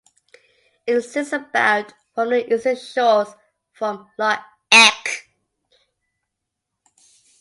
[0.87, 3.27] It sits about from the eastern shores
[3.79, 5.27] of Loch Eck.